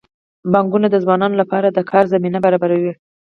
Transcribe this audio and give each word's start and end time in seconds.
بانکونه 0.51 0.87
د 0.91 0.95
ځوانانو 1.03 1.35
لپاره 1.41 1.67
د 1.69 1.79
کار 1.91 2.03
زمینه 2.13 2.39
برابروي. 2.45 2.93